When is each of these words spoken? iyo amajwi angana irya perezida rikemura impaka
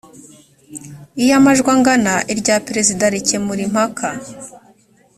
iyo 1.21 1.33
amajwi 1.39 1.69
angana 1.75 2.13
irya 2.33 2.55
perezida 2.67 3.03
rikemura 3.13 3.61
impaka 3.67 4.07